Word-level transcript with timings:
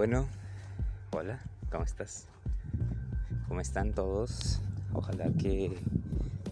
Bueno, 0.00 0.26
hola, 1.10 1.40
¿cómo 1.70 1.84
estás? 1.84 2.26
¿Cómo 3.48 3.60
están 3.60 3.92
todos? 3.92 4.58
Ojalá 4.94 5.26
que 5.38 5.76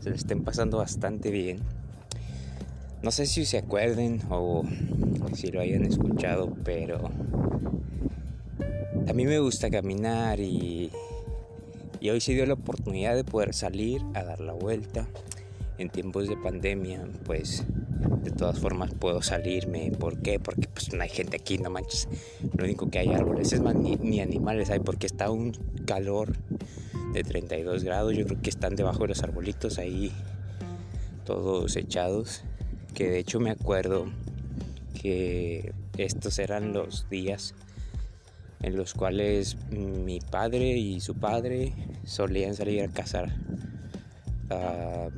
se 0.01 0.11
lo 0.11 0.17
estén 0.17 0.45
pasando 0.45 0.77
bastante 0.77 1.31
bien. 1.31 1.61
No 3.01 3.11
sé 3.11 3.24
si 3.24 3.47
se 3.47 3.56
acuerden 3.56 4.21
o 4.29 4.65
si 5.33 5.51
lo 5.51 5.63
hayan 5.63 5.87
escuchado, 5.87 6.54
pero 6.63 7.11
a 9.08 9.13
mí 9.15 9.24
me 9.24 9.38
gusta 9.38 9.71
caminar 9.71 10.40
y, 10.40 10.92
y 12.01 12.10
hoy 12.10 12.21
se 12.21 12.35
dio 12.35 12.44
la 12.44 12.53
oportunidad 12.53 13.17
de 13.17 13.24
poder 13.24 13.54
salir 13.54 14.03
a 14.12 14.24
dar 14.24 14.40
la 14.40 14.53
vuelta. 14.53 15.06
En 15.78 15.88
tiempos 15.88 16.28
de 16.28 16.37
pandemia, 16.37 17.02
pues 17.24 17.65
de 18.23 18.30
todas 18.30 18.59
formas 18.59 18.92
puedo 18.95 19.23
salirme. 19.23 19.91
¿Por 19.91 20.20
qué? 20.20 20.38
Porque 20.38 20.68
pues 20.68 20.92
no 20.92 21.02
hay 21.02 21.09
gente 21.09 21.36
aquí, 21.36 21.59
no 21.59 21.70
manches. 21.70 22.09
Lo 22.56 22.64
único 22.64 22.90
que 22.90 22.98
hay 22.98 23.12
árboles, 23.12 23.52
es 23.52 23.60
más, 23.60 23.74
ni, 23.74 24.20
animales 24.20 24.70
hay 24.70 24.80
porque 24.80 25.06
está 25.06 25.30
un 25.30 25.52
calor 25.86 26.32
de 27.12 27.23
32 27.23 27.84
grados. 27.84 28.16
Yo 28.16 28.26
creo 28.26 28.40
que 28.40 28.50
están 28.50 28.76
debajo 28.76 29.02
de 29.02 29.09
los 29.09 29.23
arbolitos 29.23 29.78
ahí 29.78 30.12
todos 31.24 31.76
echados. 31.76 32.42
Que 32.95 33.09
de 33.09 33.18
hecho 33.18 33.40
me 33.40 33.50
acuerdo 33.50 34.06
que 35.01 35.73
estos 35.96 36.38
eran 36.38 36.73
los 36.73 37.09
días 37.09 37.54
en 38.60 38.76
los 38.76 38.95
cuales 38.95 39.56
mi 39.70 40.20
padre 40.20 40.76
y 40.76 41.01
su 41.01 41.15
padre 41.15 41.73
solían 42.04 42.54
salir 42.54 42.82
a 42.82 42.88
cazar 42.88 43.32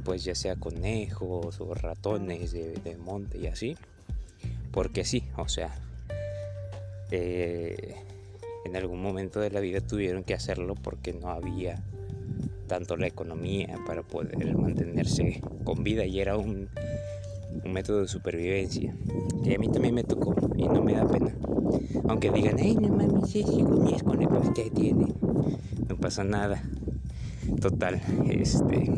pues 0.05 0.25
ya 0.25 0.35
sea 0.35 0.57
conejos 0.57 1.61
o 1.61 1.75
ratones 1.75 2.53
de, 2.53 2.97
monte 2.99 3.39
y 3.39 3.47
así. 3.47 3.77
Porque 4.73 5.05
sí, 5.05 5.25
o 5.37 5.49
sea, 5.49 5.75
eh, 7.11 7.97
en 8.65 8.77
algún 8.77 9.03
momento 9.03 9.41
de 9.41 9.51
la 9.51 9.61
vida 9.61 9.81
tuvieron 9.81 10.23
que 10.23 10.35
hacerlo 10.35 10.75
porque 10.75 11.13
no 11.13 11.29
había 11.29 11.83
tanto 12.67 12.97
la 12.97 13.09
economía 13.09 13.81
para 13.85 14.03
poder 14.03 14.57
mantenerse 14.57 15.41
con 15.65 15.83
vida 15.83 16.05
y 16.05 16.21
era 16.21 16.37
un, 16.37 16.69
método 17.65 18.03
de 18.03 18.09
supervivencia. 18.09 18.95
Y 19.45 19.55
a 19.55 19.59
mí 19.59 19.69
también 19.69 19.95
me 19.95 20.05
tocó 20.05 20.37
y 20.57 20.69
no 20.69 20.83
me 20.83 20.95
da 20.95 21.07
pena. 21.07 21.35
Aunque 22.07 22.31
digan, 22.31 22.57
ay, 22.61 22.77
no 22.77 22.89
mames, 22.89 23.31
si 23.31 23.43
comías 23.43 24.05
conejos, 24.05 24.51
¿qué 24.55 24.71
tiene? 24.71 25.13
No 25.89 25.97
pasa 25.97 26.23
nada. 26.23 26.63
Total, 27.61 28.01
este, 28.29 28.91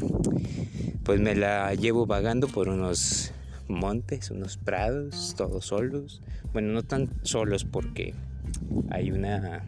pues 1.05 1.21
me 1.21 1.35
la 1.35 1.75
llevo 1.75 2.07
vagando 2.07 2.49
por 2.49 2.69
unos 2.69 3.33
montes, 3.69 4.31
unos 4.31 4.57
prados, 4.57 5.35
todos 5.37 5.67
solos. 5.67 6.23
Bueno, 6.53 6.73
no 6.73 6.83
tan 6.83 7.09
solos 7.23 7.65
porque 7.65 8.15
hay 8.91 9.11
una, 9.11 9.65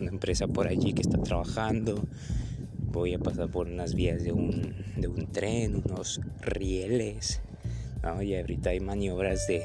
empresa 0.00 0.46
por 0.46 0.66
allí 0.66 0.92
que 0.92 1.02
está 1.02 1.18
trabajando. 1.18 2.04
Voy 2.92 3.14
a 3.14 3.18
pasar 3.18 3.48
por 3.48 3.68
unas 3.68 3.94
vías 3.94 4.22
de 4.22 4.32
un, 4.32 4.74
de 4.96 5.08
un 5.08 5.26
tren, 5.26 5.82
unos 5.84 6.20
rieles. 6.40 7.40
Y 8.22 8.34
ahorita 8.34 8.70
hay 8.70 8.80
maniobras 8.80 9.46
de, 9.46 9.62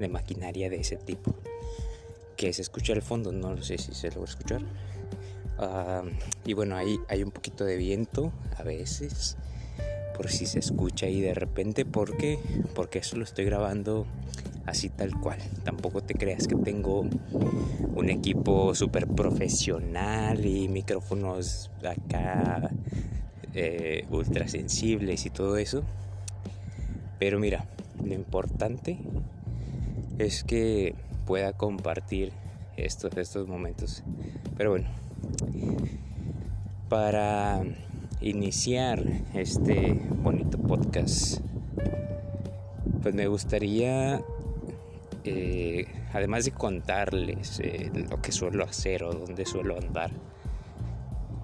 de 0.00 0.08
maquinaria 0.08 0.68
de 0.68 0.80
ese 0.80 0.96
tipo. 0.96 1.34
Que 2.36 2.52
se 2.52 2.62
escucha 2.62 2.92
al 2.92 3.02
fondo, 3.02 3.32
no 3.32 3.62
sé 3.62 3.78
si 3.78 3.94
se 3.94 4.10
lo 4.10 4.16
va 4.16 4.22
a 4.22 4.28
escuchar 4.30 4.62
y 6.44 6.52
bueno, 6.52 6.76
ahí 6.76 6.98
hay 7.08 7.22
un 7.22 7.30
poquito 7.30 7.64
de 7.64 7.76
viento 7.76 8.32
a 8.56 8.62
veces, 8.62 9.36
por 10.16 10.28
si 10.30 10.46
se 10.46 10.58
escucha 10.58 11.06
ahí 11.06 11.20
de 11.20 11.34
repente. 11.34 11.84
¿Por 11.84 12.16
qué? 12.16 12.38
Porque 12.74 12.98
eso 13.00 13.16
lo 13.16 13.24
estoy 13.24 13.44
grabando 13.44 14.06
así 14.66 14.88
tal 14.88 15.18
cual. 15.20 15.38
Tampoco 15.64 16.02
te 16.02 16.14
creas 16.14 16.46
que 16.46 16.56
tengo 16.56 17.06
un 17.94 18.10
equipo 18.10 18.74
súper 18.74 19.06
profesional 19.06 20.44
y 20.44 20.68
micrófonos 20.68 21.70
acá 21.82 22.70
eh, 23.54 24.06
ultra 24.10 24.48
sensibles 24.48 25.24
y 25.26 25.30
todo 25.30 25.56
eso. 25.56 25.82
Pero 27.18 27.38
mira, 27.38 27.64
lo 28.04 28.12
importante 28.12 28.98
es 30.18 30.44
que 30.44 30.94
pueda 31.26 31.52
compartir 31.52 32.32
estos, 32.76 33.16
estos 33.16 33.48
momentos. 33.48 34.02
Pero 34.56 34.70
bueno, 34.70 34.88
para 36.88 37.62
iniciar 38.20 39.02
este 39.34 40.00
bonito 40.22 40.58
podcast, 40.58 41.40
pues 43.02 43.14
me 43.14 43.26
gustaría, 43.26 44.22
eh, 45.24 45.86
además 46.12 46.44
de 46.44 46.52
contarles 46.52 47.60
eh, 47.60 47.90
lo 48.08 48.22
que 48.22 48.32
suelo 48.32 48.64
hacer 48.64 49.02
o 49.04 49.12
dónde 49.12 49.44
suelo 49.46 49.76
andar, 49.76 50.10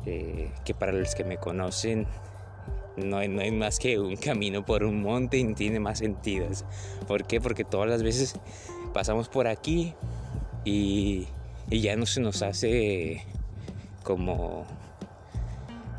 eh, 0.06 0.50
que 0.64 0.74
para 0.74 0.92
los 0.92 1.14
que 1.14 1.24
me 1.24 1.38
conocen 1.38 2.06
no 2.96 3.18
hay, 3.18 3.28
más 3.28 3.78
que 3.78 3.98
un 3.98 4.16
camino 4.16 4.64
por 4.64 4.84
un 4.84 5.02
monte 5.02 5.38
y 5.38 5.54
tiene 5.54 5.80
más 5.80 5.98
sentido. 5.98 6.46
¿Por 7.08 7.24
qué? 7.24 7.40
Porque 7.40 7.64
todas 7.64 7.88
las 7.88 8.02
veces 8.02 8.34
pasamos 8.92 9.28
por 9.28 9.46
aquí 9.46 9.94
y 10.64 11.26
ya 11.70 11.96
no 11.96 12.06
se 12.06 12.20
nos 12.20 12.42
hace 12.42 13.24
como 14.02 14.66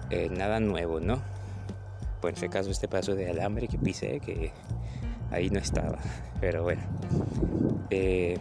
eh, 0.09 0.30
nada 0.30 0.59
nuevo, 0.59 1.00
¿no? 1.00 1.22
Pues 2.22 2.41
en 2.44 2.52
caso 2.52 2.69
este 2.69 2.88
paso 2.88 3.16
de 3.16 3.30
alambre 3.30 3.68
que 3.68 3.78
pisé, 3.78 4.19
que 4.19 4.52
ahí 5.31 5.50
no 5.50 5.59
estaba. 5.59 5.97
Pero 6.40 6.64
bueno, 6.64 6.81
eh, 7.90 8.38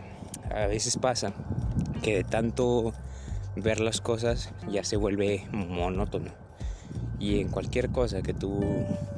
a 0.54 0.66
veces 0.66 0.96
pasa 0.96 1.32
que 2.02 2.16
de 2.16 2.24
tanto 2.24 2.92
ver 3.56 3.80
las 3.80 4.00
cosas 4.00 4.52
ya 4.70 4.84
se 4.84 4.96
vuelve 4.96 5.46
monótono. 5.52 6.30
Y 7.18 7.40
en 7.40 7.48
cualquier 7.48 7.90
cosa 7.90 8.22
que 8.22 8.34
tú, 8.34 8.60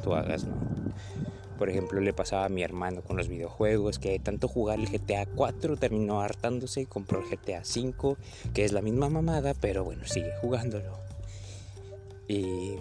tú 0.02 0.14
hagas, 0.14 0.44
¿no? 0.44 0.63
Por 1.58 1.70
ejemplo, 1.70 2.00
le 2.00 2.12
pasaba 2.12 2.46
a 2.46 2.48
mi 2.48 2.62
hermano 2.62 3.02
con 3.02 3.16
los 3.16 3.28
videojuegos, 3.28 3.98
que 3.98 4.10
de 4.10 4.18
tanto 4.18 4.48
jugar 4.48 4.80
el 4.80 4.88
GTA 4.88 5.26
4 5.26 5.76
terminó 5.76 6.20
hartándose 6.20 6.82
y 6.82 6.86
compró 6.86 7.20
el 7.20 7.28
GTA 7.28 7.64
5, 7.64 8.16
que 8.52 8.64
es 8.64 8.72
la 8.72 8.82
misma 8.82 9.08
mamada, 9.08 9.54
pero 9.54 9.84
bueno, 9.84 10.04
sigue 10.06 10.32
jugándolo. 10.40 10.92
Y 12.28 12.76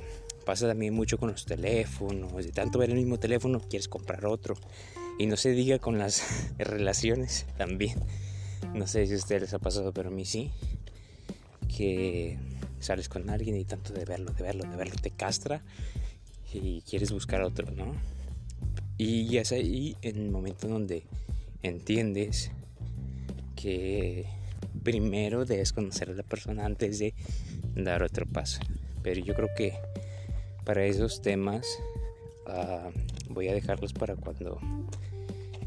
pasa 0.46 0.68
también 0.68 0.94
mucho 0.94 1.18
con 1.18 1.32
los 1.32 1.46
teléfonos, 1.46 2.34
de 2.34 2.52
tanto 2.52 2.80
ver 2.80 2.90
el 2.90 2.96
mismo 2.96 3.20
teléfono 3.20 3.60
quieres 3.60 3.88
comprar 3.88 4.26
otro. 4.26 4.56
Y 5.20 5.28
no 5.28 5.38
se 5.38 5.52
diga 5.52 5.80
con 5.80 6.00
las 6.00 6.54
relaciones 6.58 7.46
también. 7.58 8.00
No 8.74 8.88
sé 8.88 9.06
si 9.06 9.14
a 9.14 9.18
ustedes 9.18 9.44
les 9.44 9.54
ha 9.54 9.60
pasado, 9.60 9.94
pero 9.94 10.10
a 10.10 10.12
mí 10.12 10.26
sí. 10.26 10.52
Que 11.76 12.40
sales 12.80 13.10
con 13.10 13.30
alguien 13.30 13.56
y 13.56 13.66
tanto 13.66 13.94
de 13.94 14.06
verlo, 14.06 14.32
de 14.34 14.44
verlo, 14.44 14.70
de 14.70 14.76
verlo 14.76 14.96
te 15.02 15.12
castra 15.12 15.64
y 16.54 16.82
quieres 16.82 17.12
buscar 17.12 17.42
otro, 17.42 17.72
¿no? 17.72 17.96
Y 19.06 19.38
es 19.38 19.52
ahí 19.52 19.98
en 20.02 20.16
el 20.16 20.32
momento 20.32 20.70
donde 20.70 21.04
entiendes 21.62 22.52
que 23.54 24.28
primero 24.82 25.44
debes 25.44 25.74
conocer 25.74 26.12
a 26.12 26.14
la 26.14 26.24
persona 26.24 26.66
antes 26.66 27.00
de 27.00 27.14
dar 27.76 28.02
otro 28.02 28.26
paso. 28.26 28.62
Pero 29.02 29.20
yo 29.20 29.36
creo 29.36 29.50
que 29.58 29.74
para 30.64 30.86
esos 30.86 31.22
temas 31.22 31.68
ah, 32.48 32.92
voy 33.28 33.50
a 33.50 33.54
dejarlos 33.54 33.92
para 33.92 34.16
cuando 34.16 34.58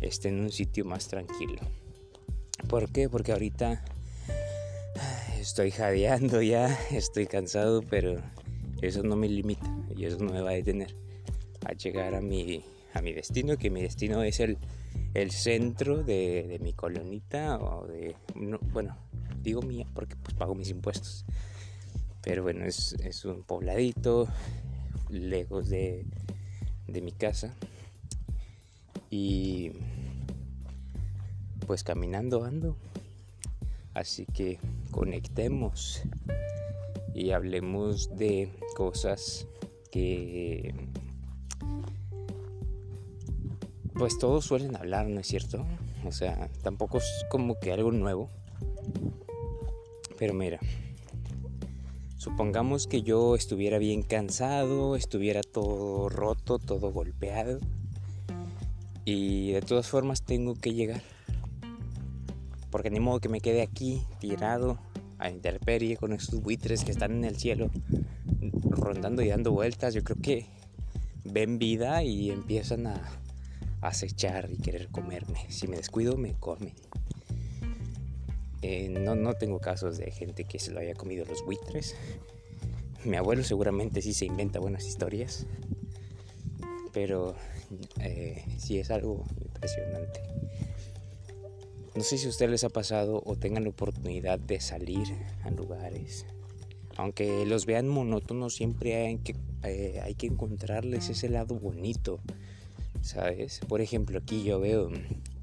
esté 0.00 0.30
en 0.30 0.40
un 0.40 0.50
sitio 0.50 0.86
más 0.86 1.06
tranquilo. 1.06 1.60
¿Por 2.70 2.90
qué? 2.90 3.10
Porque 3.10 3.32
ahorita 3.32 3.84
estoy 5.38 5.72
jadeando 5.72 6.40
ya, 6.40 6.74
estoy 6.90 7.26
cansado, 7.26 7.82
pero 7.82 8.16
eso 8.80 9.02
no 9.02 9.14
me 9.14 9.28
limita 9.28 9.70
y 9.94 10.06
eso 10.06 10.16
no 10.20 10.32
me 10.32 10.40
va 10.40 10.52
a 10.52 10.54
detener 10.54 10.96
a 11.66 11.74
llegar 11.74 12.14
a 12.14 12.22
mi 12.22 12.64
a 12.96 13.02
mi 13.02 13.12
destino, 13.12 13.58
que 13.58 13.70
mi 13.70 13.82
destino 13.82 14.22
es 14.22 14.40
el, 14.40 14.56
el 15.14 15.30
centro 15.30 16.02
de, 16.02 16.58
mi 16.62 16.72
colonita 16.72 17.58
o 17.58 17.86
de, 17.86 18.16
bueno, 18.72 18.96
digo 19.42 19.60
mía 19.62 19.86
porque 19.94 20.16
pues 20.16 20.34
pago 20.34 20.54
mis 20.54 20.70
impuestos. 20.70 21.24
Pero 22.22 22.42
bueno, 22.42 22.64
es, 22.64 22.94
es 23.04 23.24
un 23.24 23.42
pobladito 23.42 24.26
lejos 25.10 25.68
de, 25.68 26.06
de 26.88 27.00
mi 27.02 27.12
casa. 27.12 27.54
Y 29.10 29.72
pues 31.66 31.84
caminando 31.84 32.44
ando. 32.44 32.76
Así 33.92 34.26
que 34.26 34.58
conectemos 34.90 36.02
y 37.14 37.30
hablemos 37.30 38.16
de 38.16 38.50
cosas 38.74 39.46
que 39.90 40.74
pues 43.98 44.18
todos 44.18 44.44
suelen 44.44 44.76
hablar, 44.76 45.06
¿no 45.06 45.20
es 45.20 45.26
cierto? 45.26 45.64
O 46.04 46.12
sea, 46.12 46.48
tampoco 46.62 46.98
es 46.98 47.24
como 47.30 47.58
que 47.58 47.72
algo 47.72 47.90
nuevo. 47.92 48.28
Pero 50.18 50.34
mira, 50.34 50.58
supongamos 52.16 52.86
que 52.86 53.02
yo 53.02 53.34
estuviera 53.34 53.78
bien 53.78 54.02
cansado, 54.02 54.96
estuviera 54.96 55.42
todo 55.42 56.08
roto, 56.08 56.58
todo 56.58 56.92
golpeado. 56.92 57.60
Y 59.04 59.52
de 59.52 59.62
todas 59.62 59.88
formas 59.88 60.22
tengo 60.22 60.54
que 60.54 60.74
llegar. 60.74 61.02
Porque 62.70 62.90
ni 62.90 63.00
modo 63.00 63.20
que 63.20 63.28
me 63.28 63.40
quede 63.40 63.62
aquí 63.62 64.02
tirado 64.18 64.78
a 65.18 65.30
interperie 65.30 65.96
con 65.96 66.12
esos 66.12 66.42
buitres 66.42 66.84
que 66.84 66.90
están 66.90 67.12
en 67.12 67.24
el 67.24 67.36
cielo 67.36 67.70
rondando 68.64 69.22
y 69.22 69.28
dando 69.28 69.52
vueltas. 69.52 69.94
Yo 69.94 70.04
creo 70.04 70.18
que 70.20 70.46
ven 71.24 71.58
vida 71.58 72.02
y 72.02 72.30
empiezan 72.30 72.86
a 72.86 73.00
acechar 73.88 74.50
y 74.50 74.58
querer 74.58 74.88
comerme. 74.88 75.46
Si 75.48 75.68
me 75.68 75.76
descuido, 75.76 76.16
me 76.16 76.34
comen. 76.34 76.74
Eh, 78.62 78.88
no, 78.88 79.14
no 79.14 79.34
tengo 79.34 79.60
casos 79.60 79.98
de 79.98 80.10
gente 80.10 80.44
que 80.44 80.58
se 80.58 80.72
lo 80.72 80.80
haya 80.80 80.94
comido 80.94 81.24
los 81.24 81.44
buitres. 81.44 81.94
Mi 83.04 83.16
abuelo 83.16 83.44
seguramente 83.44 84.02
sí 84.02 84.12
se 84.12 84.24
inventa 84.24 84.58
buenas 84.58 84.86
historias. 84.86 85.46
Pero 86.92 87.36
eh, 88.00 88.44
sí 88.58 88.78
es 88.78 88.90
algo 88.90 89.24
impresionante. 89.40 90.20
No 91.94 92.02
sé 92.02 92.18
si 92.18 92.26
a 92.26 92.30
ustedes 92.30 92.50
les 92.50 92.64
ha 92.64 92.68
pasado 92.68 93.22
o 93.24 93.36
tengan 93.36 93.64
la 93.64 93.70
oportunidad 93.70 94.38
de 94.38 94.60
salir 94.60 95.06
a 95.44 95.50
lugares. 95.50 96.26
Aunque 96.96 97.46
los 97.46 97.66
vean 97.66 97.88
monótonos, 97.88 98.54
siempre 98.54 98.96
hay 98.96 99.18
que, 99.18 99.34
eh, 99.62 100.00
hay 100.02 100.14
que 100.14 100.26
encontrarles 100.26 101.08
ese 101.08 101.28
lado 101.28 101.58
bonito. 101.58 102.20
¿Sabes? 103.06 103.60
Por 103.68 103.80
ejemplo, 103.80 104.18
aquí 104.18 104.42
yo 104.42 104.58
veo 104.58 104.90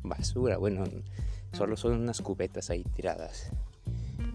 basura. 0.04 0.58
Bueno, 0.58 0.84
solo 1.54 1.78
son 1.78 1.94
unas 1.94 2.22
cubetas 2.22 2.70
ahí 2.70 2.84
tiradas. 2.84 3.52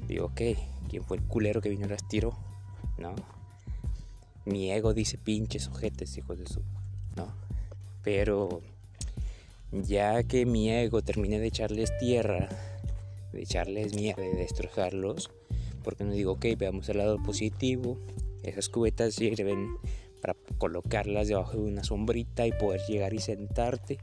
Digo, 0.07 0.27
ok, 0.29 0.41
¿quién 0.89 1.05
fue 1.05 1.19
el 1.19 1.23
culero 1.25 1.61
que 1.61 1.69
vino 1.69 1.85
y 1.85 1.91
las 1.91 2.09
tiró? 2.09 2.39
¿No? 2.97 3.15
Mi 4.47 4.73
ego 4.73 4.95
dice 4.95 5.19
pinches 5.19 5.69
ojetes, 5.69 6.17
hijos 6.17 6.39
de 6.39 6.47
su. 6.47 6.63
¿No? 7.17 7.31
Pero 8.03 8.63
ya 9.73 10.23
que 10.23 10.47
mi 10.47 10.71
ego 10.71 11.03
termine 11.03 11.39
de 11.39 11.49
echarles 11.49 11.95
tierra, 11.99 12.49
de 13.35 13.43
echarles 13.43 13.95
mierda, 13.95 14.23
de 14.23 14.37
destrozarlos, 14.37 15.31
porque 15.85 16.03
no 16.03 16.13
digo, 16.13 16.33
ok, 16.33 16.47
veamos 16.57 16.89
el 16.89 16.97
lado 16.97 17.23
positivo, 17.23 17.99
esas 18.43 18.71
cubetas 18.71 19.15
sirven 19.17 19.77
para 20.21 20.35
colocarlas 20.59 21.29
debajo 21.29 21.53
de 21.53 21.65
una 21.65 21.85
sombrita 21.85 22.47
y 22.47 22.53
poder 22.53 22.81
llegar 22.89 23.15
y 23.15 23.19
sentarte 23.19 23.99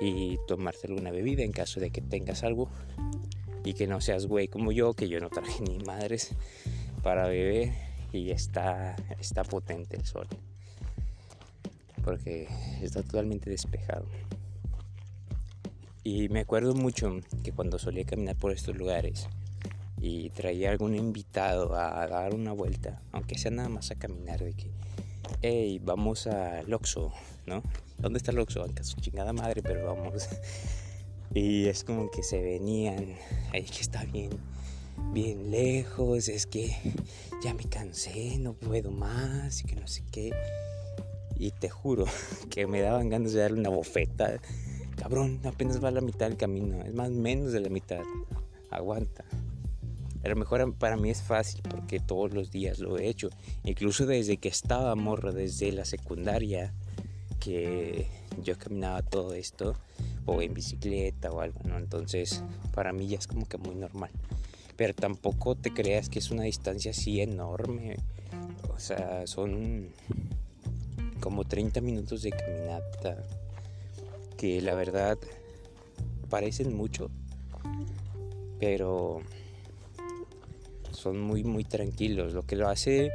y 0.00 0.38
tomarte 0.46 0.88
alguna 0.88 1.10
bebida 1.10 1.42
en 1.42 1.52
caso 1.52 1.80
de 1.80 1.90
que 1.90 2.00
tengas 2.00 2.42
algo 2.42 2.68
y 3.64 3.74
que 3.74 3.86
no 3.86 4.00
seas 4.00 4.26
güey 4.26 4.48
como 4.48 4.72
yo, 4.72 4.94
que 4.94 5.08
yo 5.08 5.20
no 5.20 5.30
traje 5.30 5.62
ni 5.62 5.78
madres 5.78 6.34
para 7.02 7.26
beber 7.28 7.72
y 8.12 8.30
está, 8.30 8.96
está 9.20 9.44
potente 9.44 9.96
el 9.96 10.04
sol 10.04 10.26
porque 12.04 12.48
está 12.82 13.02
totalmente 13.02 13.48
despejado. 13.48 14.06
Y 16.04 16.28
me 16.30 16.40
acuerdo 16.40 16.74
mucho 16.74 17.20
que 17.44 17.52
cuando 17.52 17.78
solía 17.78 18.04
caminar 18.04 18.36
por 18.36 18.52
estos 18.52 18.76
lugares 18.76 19.28
y 20.00 20.30
traía 20.30 20.72
algún 20.72 20.96
invitado 20.96 21.76
a 21.76 22.06
dar 22.08 22.34
una 22.34 22.52
vuelta, 22.52 23.00
aunque 23.12 23.38
sea 23.38 23.52
nada 23.52 23.68
más 23.68 23.92
a 23.92 23.94
caminar, 23.94 24.40
de 24.40 24.52
que, 24.52 24.70
hey, 25.40 25.80
vamos 25.82 26.26
a 26.26 26.62
Loxo, 26.62 27.12
¿no? 27.46 27.62
¿Dónde 27.98 28.18
está 28.18 28.32
Loxo? 28.32 28.62
Aunque 28.62 28.84
su 28.84 29.00
chingada 29.00 29.32
madre, 29.32 29.62
pero 29.62 29.86
vamos. 29.86 30.28
Y 31.34 31.66
es 31.68 31.82
como 31.82 32.10
que 32.10 32.22
se 32.22 32.42
venían, 32.42 33.16
ahí 33.54 33.62
que 33.62 33.80
está 33.80 34.04
bien, 34.04 34.28
bien 35.14 35.50
lejos, 35.50 36.28
es 36.28 36.44
que 36.44 36.76
ya 37.42 37.54
me 37.54 37.64
cansé, 37.64 38.36
no 38.38 38.52
puedo 38.52 38.90
más 38.90 39.62
y 39.62 39.64
que 39.64 39.74
no 39.76 39.88
sé 39.88 40.02
qué. 40.12 40.30
Y 41.36 41.52
te 41.52 41.70
juro 41.70 42.04
que 42.50 42.66
me 42.66 42.82
daban 42.82 43.08
ganas 43.08 43.32
de 43.32 43.40
darle 43.40 43.60
una 43.60 43.70
bofeta. 43.70 44.38
Cabrón, 44.96 45.40
apenas 45.44 45.82
va 45.82 45.88
a 45.88 45.92
la 45.92 46.02
mitad 46.02 46.28
del 46.28 46.36
camino. 46.36 46.84
Es 46.84 46.92
más, 46.92 47.10
menos 47.10 47.52
de 47.52 47.60
la 47.60 47.70
mitad. 47.70 48.02
Aguanta. 48.70 49.24
A 50.24 50.28
lo 50.28 50.36
mejor 50.36 50.74
para 50.74 50.96
mí 50.96 51.10
es 51.10 51.22
fácil 51.22 51.62
porque 51.68 51.98
todos 51.98 52.32
los 52.32 52.50
días 52.50 52.78
lo 52.78 52.98
he 52.98 53.08
hecho. 53.08 53.30
Incluso 53.64 54.06
desde 54.06 54.36
que 54.36 54.48
estaba 54.48 54.94
morro, 54.94 55.32
desde 55.32 55.72
la 55.72 55.84
secundaria, 55.84 56.72
que 57.40 58.06
yo 58.42 58.56
caminaba 58.56 59.02
todo 59.02 59.34
esto, 59.34 59.74
o 60.26 60.40
en 60.42 60.54
bicicleta 60.54 61.30
o 61.32 61.40
algo, 61.40 61.60
¿no? 61.64 61.76
Entonces, 61.76 62.44
para 62.72 62.92
mí 62.92 63.08
ya 63.08 63.18
es 63.18 63.26
como 63.26 63.48
que 63.48 63.58
muy 63.58 63.74
normal. 63.74 64.10
Pero 64.76 64.94
tampoco 64.94 65.56
te 65.56 65.72
creas 65.72 66.08
que 66.08 66.20
es 66.20 66.30
una 66.30 66.44
distancia 66.44 66.92
así 66.92 67.20
enorme. 67.20 67.96
O 68.74 68.78
sea, 68.78 69.26
son 69.26 69.88
como 71.20 71.44
30 71.44 71.80
minutos 71.80 72.22
de 72.22 72.30
caminata 72.30 73.22
que 74.36 74.60
la 74.60 74.74
verdad 74.74 75.18
parecen 76.28 76.74
mucho, 76.74 77.10
pero 78.58 79.20
son 81.02 81.20
muy 81.20 81.44
muy 81.44 81.64
tranquilos. 81.64 82.32
Lo 82.32 82.42
que 82.42 82.56
lo 82.56 82.68
hace 82.68 83.10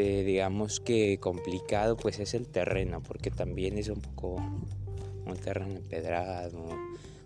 eh, 0.00 0.22
digamos 0.22 0.78
que 0.78 1.18
complicado 1.18 1.96
pues 1.96 2.20
es 2.20 2.34
el 2.34 2.46
terreno, 2.46 3.02
porque 3.02 3.32
también 3.32 3.78
es 3.78 3.88
un 3.88 4.00
poco 4.00 4.36
un 4.36 5.36
terreno 5.42 5.72
empedrado, 5.74 6.64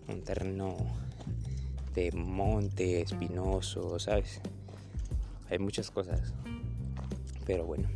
un 0.09 0.23
terreno 0.23 0.79
de 1.95 2.13
monte 2.13 3.03
espinoso, 3.03 3.99
¿sabes? 3.99 4.41
Hay 5.51 5.59
muchas 5.59 5.91
cosas. 5.91 6.33
Pero 7.45 7.67
bueno. 7.67 7.91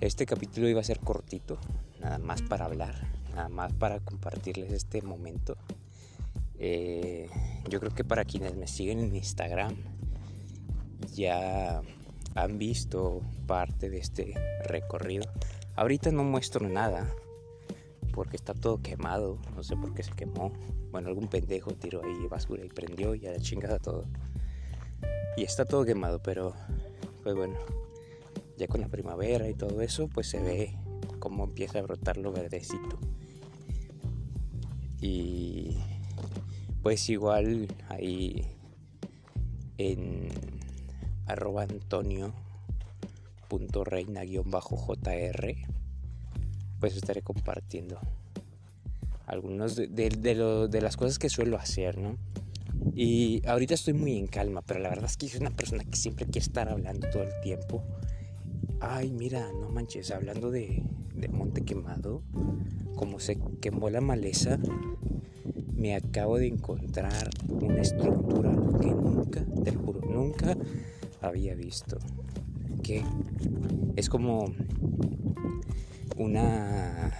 Este 0.00 0.26
capítulo 0.26 0.68
iba 0.68 0.80
a 0.80 0.84
ser 0.84 0.98
cortito, 0.98 1.56
nada 2.00 2.18
más 2.18 2.42
para 2.42 2.64
hablar, 2.64 2.96
nada 3.32 3.48
más 3.48 3.72
para 3.74 4.00
compartirles 4.00 4.72
este 4.72 5.02
momento. 5.02 5.56
Eh, 6.58 7.28
yo 7.68 7.78
creo 7.78 7.94
que 7.94 8.02
para 8.02 8.24
quienes 8.24 8.56
me 8.56 8.66
siguen 8.66 8.98
en 8.98 9.14
Instagram 9.14 9.76
ya 11.20 11.82
han 12.34 12.58
visto 12.58 13.20
parte 13.46 13.90
de 13.90 13.98
este 13.98 14.34
recorrido. 14.64 15.24
Ahorita 15.76 16.10
no 16.10 16.24
muestro 16.24 16.68
nada 16.68 17.14
porque 18.12 18.36
está 18.36 18.54
todo 18.54 18.82
quemado, 18.82 19.38
no 19.54 19.62
sé 19.62 19.76
por 19.76 19.94
qué 19.94 20.02
se 20.02 20.12
quemó. 20.12 20.52
Bueno, 20.90 21.08
algún 21.08 21.28
pendejo 21.28 21.72
tiró 21.72 22.02
ahí 22.04 22.26
basura 22.26 22.64
y 22.64 22.68
prendió 22.68 23.14
y 23.14 23.26
a 23.26 23.32
la 23.32 23.38
chingada 23.38 23.78
todo. 23.78 24.04
Y 25.36 25.44
está 25.44 25.64
todo 25.64 25.84
quemado, 25.84 26.20
pero 26.22 26.54
pues 27.22 27.36
bueno, 27.36 27.56
ya 28.56 28.66
con 28.66 28.80
la 28.80 28.88
primavera 28.88 29.48
y 29.48 29.54
todo 29.54 29.80
eso, 29.82 30.08
pues 30.08 30.28
se 30.28 30.40
ve 30.40 30.76
cómo 31.18 31.44
empieza 31.44 31.78
a 31.78 31.82
brotar 31.82 32.16
lo 32.16 32.32
verdecito. 32.32 32.98
Y 35.00 35.78
pues 36.82 37.08
igual 37.08 37.68
ahí 37.88 38.44
en 39.78 40.19
arroba 41.32 41.62
antonio 41.62 42.32
punto 43.48 43.84
reina 43.84 44.22
guion 44.22 44.50
bajo 44.50 44.76
jr 44.76 45.56
pues 46.78 46.96
estaré 46.96 47.22
compartiendo 47.22 47.98
algunos 49.26 49.76
de, 49.76 49.86
de 49.88 50.80
las 50.80 50.96
cosas 50.96 51.18
que 51.18 51.28
suelo 51.28 51.56
hacer, 51.56 51.98
¿no? 51.98 52.16
Y 52.96 53.46
ahorita 53.46 53.74
estoy 53.74 53.92
muy 53.92 54.16
en 54.16 54.26
calma, 54.26 54.62
pero 54.62 54.80
la 54.80 54.88
verdad 54.88 55.04
es 55.04 55.16
que 55.16 55.28
soy 55.28 55.40
una 55.40 55.50
persona 55.50 55.84
que 55.84 55.96
siempre 55.96 56.24
quiere 56.24 56.40
estar 56.40 56.68
hablando 56.68 57.08
todo 57.10 57.22
el 57.22 57.40
tiempo 57.42 57.84
Ay, 58.82 59.10
mira, 59.10 59.46
no 59.52 59.68
manches, 59.68 60.10
hablando 60.10 60.50
de, 60.50 60.82
monte 61.30 61.60
quemado, 61.60 62.22
como 62.96 63.20
se 63.20 63.38
quemó 63.60 63.90
la 63.90 64.00
maleza, 64.00 64.58
me 65.74 65.94
acabo 65.94 66.38
de 66.38 66.46
encontrar 66.46 67.28
una 67.48 67.82
estructura 67.82 68.52
que 68.80 68.86
nunca, 68.86 69.44
te 69.64 69.72
lo 69.72 69.80
juro, 69.80 70.00
nunca 70.00 70.56
había 71.20 71.54
visto. 71.54 71.98
Que 72.82 73.04
es 73.96 74.08
como 74.08 74.52
una 76.16 77.12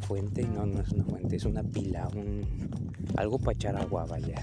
fuente, 0.00 0.42
no, 0.42 0.66
no 0.66 0.80
es 0.80 0.90
una 0.90 1.04
fuente, 1.04 1.36
es 1.36 1.44
una 1.44 1.62
pila, 1.62 2.08
un, 2.14 2.44
algo 3.16 3.38
para 3.38 3.52
echar 3.52 3.76
agua, 3.76 4.06
vaya. 4.06 4.40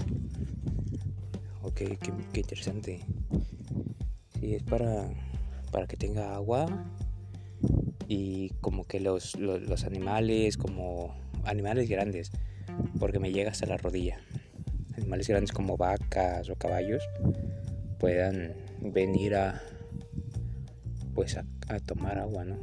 Ok, 1.62 1.82
qué, 2.00 2.40
interesante. 2.40 3.00
Sí, 4.40 4.54
es 4.54 4.62
para 4.62 5.08
para 5.70 5.86
que 5.86 5.96
tenga 5.96 6.34
agua 6.34 6.66
y 8.08 8.50
como 8.60 8.84
que 8.84 9.00
los, 9.00 9.36
los, 9.36 9.84
animales, 9.84 10.56
como 10.56 11.14
animales 11.44 11.88
grandes, 11.88 12.30
porque 12.98 13.18
me 13.18 13.32
llega 13.32 13.50
hasta 13.50 13.66
la 13.66 13.76
rodilla, 13.76 14.18
animales 14.96 15.28
grandes 15.28 15.52
como 15.52 15.76
vacas 15.76 16.48
o 16.48 16.54
caballos 16.54 17.02
puedan 17.98 18.54
venir 18.80 19.34
a 19.34 19.62
pues 21.14 21.36
a, 21.36 21.44
tomar 21.80 22.18
agua, 22.18 22.44
¿no? 22.44 22.56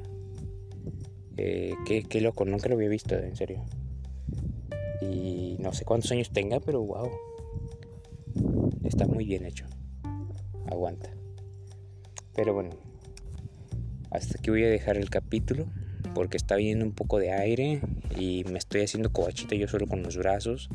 Eh, 1.35 1.73
qué, 1.85 2.21
loco, 2.21 2.45
nunca 2.45 2.69
lo 2.69 2.75
había 2.75 2.87
visto, 2.87 3.13
en 3.15 3.35
serio. 3.35 3.65
Y 5.01 5.57
no 5.59 5.73
sé 5.73 5.83
cuántos 5.83 6.11
años 6.13 6.31
tenga, 6.31 6.61
pero 6.61 6.81
wow. 6.81 7.11
Está 8.85 9.07
muy 9.07 9.25
bien 9.25 9.45
hecho. 9.45 9.65
Aguanta. 10.67 11.09
Pero 12.33 12.53
bueno, 12.53 12.69
hasta 14.09 14.37
aquí 14.39 14.49
voy 14.51 14.63
a 14.63 14.69
dejar 14.69 14.95
el 14.95 15.09
capítulo 15.09 15.65
porque 16.13 16.37
está 16.37 16.55
viniendo 16.55 16.85
un 16.85 16.93
poco 16.93 17.19
de 17.19 17.33
aire 17.33 17.81
y 18.17 18.45
me 18.45 18.57
estoy 18.57 18.83
haciendo 18.83 19.11
cobachita 19.11 19.55
yo 19.55 19.67
solo 19.67 19.85
con 19.85 20.01
los 20.01 20.15
brazos 20.15 20.69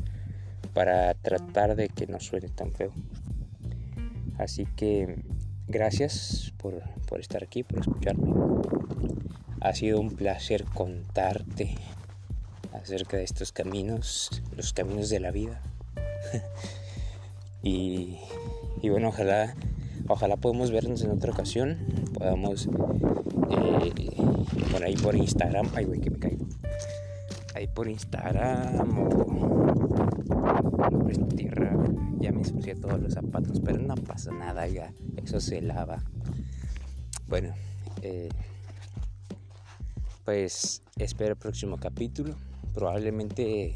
para 0.73 1.15
tratar 1.15 1.75
de 1.75 1.89
que 1.89 2.05
no 2.05 2.19
suene 2.19 2.49
tan 2.49 2.71
feo. 2.71 2.93
Así 4.41 4.65
que 4.75 5.23
gracias 5.67 6.51
por, 6.57 6.81
por 7.07 7.19
estar 7.19 7.43
aquí, 7.43 7.61
por 7.61 7.79
escucharme. 7.79 8.33
Ha 9.59 9.75
sido 9.75 9.99
un 9.99 10.09
placer 10.09 10.65
contarte 10.65 11.75
acerca 12.73 13.17
de 13.17 13.23
estos 13.23 13.51
caminos, 13.51 14.41
los 14.57 14.73
caminos 14.73 15.09
de 15.09 15.19
la 15.19 15.29
vida. 15.29 15.61
y, 17.61 18.17
bueno, 18.81 19.09
ojalá, 19.09 19.55
ojalá 20.07 20.37
podamos 20.37 20.71
vernos 20.71 21.03
en 21.03 21.11
otra 21.11 21.31
ocasión, 21.31 21.77
podamos 22.17 22.67
eh, 23.51 23.93
por 24.71 24.83
ahí 24.83 24.95
por 24.95 25.15
Instagram, 25.15 25.69
ay 25.75 25.85
güey 25.85 25.99
que 25.99 26.09
me 26.09 26.17
caigo, 26.17 26.47
ahí 27.53 27.67
por 27.67 27.87
Instagram 27.87 28.99
o 29.03 29.09
por 29.09 29.27
tierra, 31.35 31.77
me 31.77 31.77
ensucié 31.77 32.10
todos 32.81 32.99
los 32.99 33.13
zapatos, 33.13 33.61
pero 33.63 33.77
no 33.79 33.95
pasa 33.95 34.31
nada, 34.31 34.67
ya, 34.67 34.93
eso 35.17 35.39
se 35.39 35.61
lava. 35.61 36.03
Bueno, 37.27 37.53
eh, 38.01 38.29
pues 40.25 40.81
espero 40.97 41.31
el 41.31 41.37
próximo 41.37 41.77
capítulo 41.77 42.35
probablemente 42.73 43.75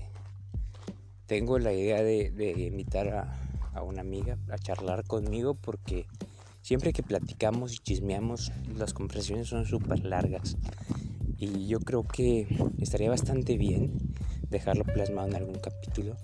tengo 1.28 1.60
la 1.60 1.74
idea 1.74 2.04
de, 2.04 2.68
invitar 2.68 3.10
a, 3.74 3.82
una 3.82 4.02
amiga 4.02 4.38
a 4.50 4.58
charlar 4.58 5.04
conmigo 5.04 5.54
porque 5.54 6.06
siempre 6.62 6.94
que 6.94 7.04
platicamos 7.04 7.74
y 7.74 7.78
chismeamos 7.80 8.54
las 8.78 8.94
conversaciones 8.94 9.50
son 9.50 9.66
súper 9.66 10.06
largas 10.06 10.56
y 11.38 11.68
yo 11.68 11.82
creo 11.82 12.04
que 12.04 12.48
estaría 12.80 13.10
bastante 13.10 13.58
bien 13.58 13.92
dejarlo 14.50 14.86
plasmado 14.86 15.28
en 15.28 15.36
algún 15.36 15.60
capítulo 15.60 16.16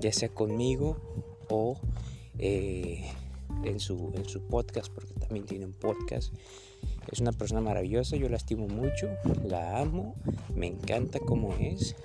ya 0.00 0.12
sea 0.12 0.30
conmigo 0.30 0.96
o 1.50 1.78
eh, 2.38 3.04
en, 3.64 3.80
su, 3.80 4.12
en 4.14 4.28
su 4.28 4.42
podcast 4.46 4.92
porque 4.92 5.14
también 5.14 5.46
tiene 5.46 5.66
un 5.66 5.72
podcast 5.72 6.32
es 7.10 7.20
una 7.20 7.32
persona 7.32 7.60
maravillosa, 7.60 8.16
yo 8.16 8.28
la 8.28 8.36
estimo 8.36 8.66
mucho, 8.66 9.08
la 9.46 9.78
amo, 9.80 10.14
me 10.54 10.66
encanta 10.66 11.18
cómo 11.20 11.54
es 11.60 11.96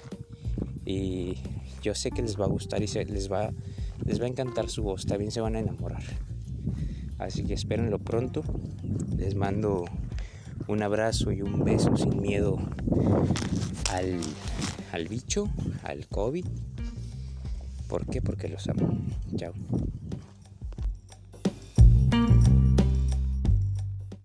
y 0.86 1.38
yo 1.82 1.96
sé 1.96 2.12
que 2.12 2.22
les 2.22 2.40
va 2.40 2.46
a 2.46 2.50
gustar 2.50 2.82
y 2.82 2.88
les, 2.88 3.32
va, 3.32 3.52
les 4.06 4.20
va 4.22 4.26
a 4.26 4.28
encantar 4.28 4.70
su 4.70 4.84
voz, 4.84 5.06
también 5.06 5.32
se 5.32 5.42
van 5.42 5.56
a 5.56 5.60
enamorar. 5.60 6.04
Así 7.18 7.44
que 7.44 7.54
espérenlo 7.54 8.00
pronto, 8.00 8.44
les 9.18 9.36
mando 9.36 9.86
un 10.68 10.84
abrazo 10.84 11.32
y 11.32 11.42
un 11.42 11.64
beso 11.64 11.96
sin 11.98 12.22
miedo 12.22 12.58
al, 13.92 14.20
al 14.92 15.08
bicho, 15.08 15.50
al 15.84 16.08
COVID. 16.08 16.46
¿Por 17.88 18.06
qué? 18.06 18.22
Porque 18.22 18.48
los 18.48 18.68
amo. 18.70 18.98
Chao. 19.36 19.54